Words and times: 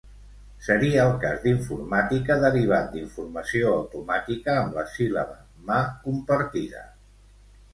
Seria 0.67 1.01
el 1.09 1.11
cas 1.23 1.41
d'informàtica 1.43 2.37
derivat 2.45 2.89
d'informació 2.95 3.75
automàtica, 3.83 4.57
amb 4.63 4.75
la 4.81 4.87
síl·laba 4.95 5.39
mà 5.69 5.79
compartida. 6.09 6.83